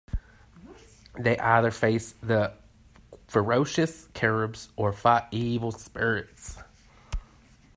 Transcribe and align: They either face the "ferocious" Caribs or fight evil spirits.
They 1.19 1.37
either 1.37 1.69
face 1.69 2.13
the 2.13 2.53
"ferocious" 3.27 4.07
Caribs 4.15 4.69
or 4.75 4.91
fight 4.93 5.25
evil 5.29 5.71
spirits. 5.71 6.57